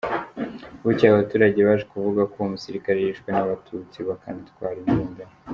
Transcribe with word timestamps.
Bukeye, 0.83 1.11
abaturage 1.11 1.59
baje 1.67 1.85
kuvuga 1.93 2.21
ko 2.31 2.35
uwo 2.37 2.47
musirikari 2.53 2.99
yishwe 3.01 3.29
n’abatutsi 3.31 3.97
bakanatwara 4.07 4.77
imbunda 4.83 5.21
ye. 5.27 5.33